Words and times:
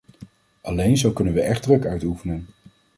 Alleen 0.61 0.97
zo 0.97 1.11
kunnen 1.11 1.33
we 1.33 1.41
echt 1.41 1.63
druk 1.63 1.85
uitoefenen. 1.85 2.45